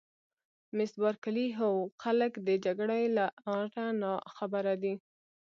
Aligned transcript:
مس 0.75 0.91
بارکلي: 1.03 1.47
هو 1.59 1.69
خلک 2.03 2.31
د 2.47 2.49
جګړې 2.65 3.03
له 3.17 3.25
آره 3.57 3.85
ناخبره 4.01 4.73
دي. 4.83 4.93